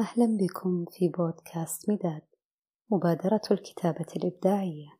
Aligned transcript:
أهلا 0.00 0.36
بكم 0.36 0.84
في 0.84 1.08
بودكاست 1.08 1.90
مداد 1.90 2.22
مبادرة 2.90 3.40
الكتابة 3.50 4.06
الإبداعية. 4.16 4.98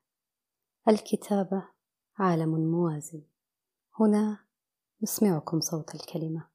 الكتابة 0.88 1.68
عالم 2.18 2.48
موازي 2.48 3.22
هنا 4.00 4.38
نسمعكم 5.02 5.60
صوت 5.60 5.94
الكلمة. 5.94 6.48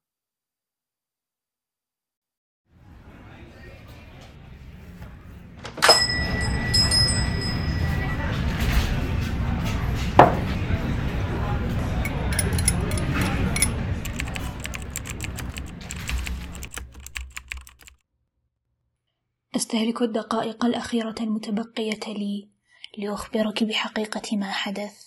أستهلك 19.56 20.02
الدقائق 20.02 20.64
الأخيرة 20.64 21.14
المتبقية 21.20 22.00
لي 22.08 22.50
لأخبرك 22.98 23.64
بحقيقة 23.64 24.36
ما 24.36 24.52
حدث 24.52 25.04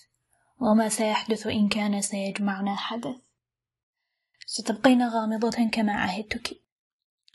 وما 0.61 0.89
سيحدث 0.89 1.47
إن 1.47 1.67
كان 1.67 2.01
سيجمعنا 2.01 2.75
حدث. 2.75 3.15
ستبقين 4.45 5.07
غامضة 5.07 5.69
كما 5.71 5.93
عهدتك. 5.93 6.61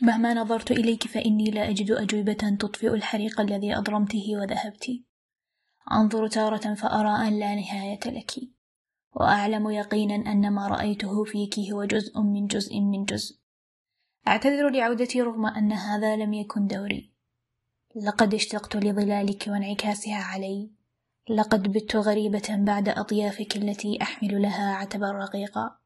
مهما 0.02 0.34
نظرت 0.34 0.70
إليك 0.70 1.06
فإني 1.06 1.50
لا 1.50 1.68
أجد 1.68 1.90
أجوبة 1.90 2.56
تطفئ 2.60 2.94
الحريق 2.94 3.40
الذي 3.40 3.76
أضرمته 3.76 4.24
وذهبت. 4.40 4.90
أنظر 5.92 6.28
تارة 6.28 6.74
فأرى 6.74 7.28
أن 7.28 7.38
لا 7.38 7.54
نهاية 7.54 8.00
لك. 8.06 8.32
وأعلم 9.14 9.70
يقينا 9.70 10.14
أن 10.14 10.52
ما 10.52 10.68
رأيته 10.68 11.24
فيك 11.24 11.58
هو 11.58 11.84
جزء 11.84 12.20
من 12.20 12.46
جزء 12.46 12.80
من 12.80 13.04
جزء. 13.04 13.41
أعتذر 14.28 14.70
لعودتي 14.70 15.22
رغم 15.22 15.46
أن 15.46 15.72
هذا 15.72 16.16
لم 16.16 16.32
يكن 16.32 16.66
دوري 16.66 17.10
لقد 17.96 18.34
اشتقت 18.34 18.76
لظلالك 18.76 19.44
وانعكاسها 19.48 20.22
علي 20.22 20.70
لقد 21.30 21.72
بت 21.72 21.96
غريبة 21.96 22.48
بعد 22.50 22.88
أطيافك 22.88 23.56
التي 23.56 24.02
أحمل 24.02 24.42
لها 24.42 24.74
عتبا 24.74 25.12
رقيقا 25.12 25.76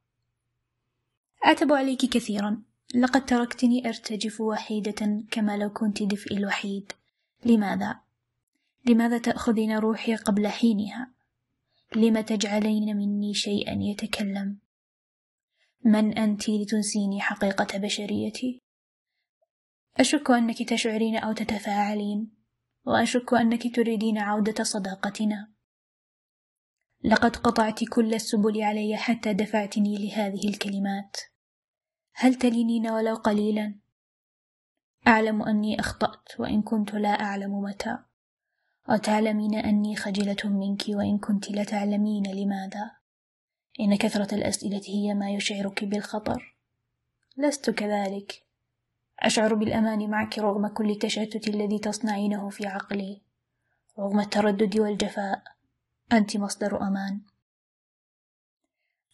أعتب 1.47 1.73
عليك 1.73 2.01
كثيرا 2.01 2.63
لقد 2.95 3.27
تركتني 3.27 3.89
أرتجف 3.89 4.41
وحيدة 4.41 5.25
كما 5.31 5.57
لو 5.57 5.71
كنت 5.71 6.03
دفئي 6.03 6.37
الوحيد 6.37 6.93
لماذا؟ 7.45 8.01
لماذا 8.87 9.19
تأخذين 9.19 9.79
روحي 9.79 10.17
قبل 10.17 10.49
حينها؟ 10.49 11.11
لم 11.97 12.21
تجعلين 12.21 12.97
مني 12.97 13.35
شيئا 13.35 13.79
يتكلم؟ 13.81 14.57
من 15.85 16.19
أنت 16.19 16.49
لتنسيني 16.49 17.21
حقيقة 17.21 17.79
بشريتي؟ 17.79 18.63
أشك 19.97 20.31
أنك 20.31 20.63
تشعرين 20.63 21.17
أو 21.17 21.33
تتفاعلين 21.33 22.37
وأشك 22.87 23.35
أنك 23.35 23.77
تريدين 23.77 24.19
عودة 24.19 24.65
صداقتنا. 24.65 25.53
لقد 27.05 27.37
قطعت 27.37 27.85
كل 27.85 28.15
السبل 28.15 28.63
علي 28.63 28.97
حتى 28.97 29.33
دفعتني 29.33 29.97
لهذه 29.99 30.49
الكلمات. 30.49 31.17
هل 32.15 32.35
تلينين 32.35 32.91
ولو 32.91 33.15
قليلا؟ 33.15 33.75
أعلم 35.07 35.43
أني 35.43 35.81
أخطأت 35.81 36.41
وإن 36.41 36.63
كنت 36.63 36.95
لا 36.95 37.09
أعلم 37.09 37.61
متى. 37.61 37.99
وتعلمين 38.89 39.55
أني 39.55 39.97
خجلة 39.97 40.37
منك 40.45 40.85
وإن 40.89 41.19
كنت 41.19 41.51
لتعلمين 41.51 42.23
لماذا. 42.27 42.91
إن 43.81 43.97
كثرة 43.97 44.35
الأسئلة 44.35 44.83
هي 44.87 45.15
ما 45.15 45.31
يشعرك 45.31 45.85
بالخطر. 45.85 46.57
لست 47.37 47.71
كذلك. 47.71 48.43
أشعر 49.21 49.55
بالأمان 49.55 50.11
معك 50.11 50.39
رغم 50.39 50.67
كل 50.67 50.91
التشتت 50.91 51.49
الذي 51.49 51.79
تصنعينه 51.79 52.49
في 52.49 52.67
عقلي 52.67 53.23
رغم 53.99 54.21
التردد 54.21 54.79
والجفاء. 54.79 55.43
أنت 56.13 56.37
مصدر 56.37 56.83
أمان. 56.83 57.21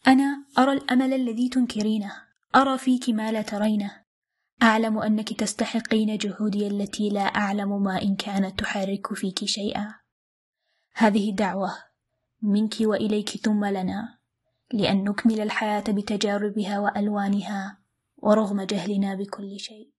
أنا 0.06 0.44
أرى 0.58 0.72
الأمل 0.72 1.12
الذي 1.12 1.48
تنكرينه. 1.48 2.12
أرى 2.56 2.78
فيك 2.78 3.08
ما 3.08 3.32
لا 3.32 3.42
ترينه. 3.42 4.02
أعلم 4.62 4.98
أنك 4.98 5.32
تستحقين 5.32 6.16
جهودي 6.18 6.66
التي 6.66 7.08
لا 7.08 7.20
أعلم 7.20 7.82
ما 7.82 8.02
إن 8.02 8.16
كانت 8.16 8.60
تحرك 8.60 9.14
فيك 9.14 9.44
شيئا. 9.44 9.94
هذه 10.94 11.30
دعوة 11.30 11.74
منك 12.42 12.74
وإليك 12.80 13.28
ثم 13.28 13.64
لنا. 13.64 14.21
لأن 14.72 15.04
نكمل 15.04 15.40
الحياة 15.40 15.84
بتجاربها 15.88 16.78
وألوانها 16.78 17.78
ورغم 18.16 18.62
جهلنا 18.62 19.14
بكل 19.14 19.60
شيء. 19.60 19.92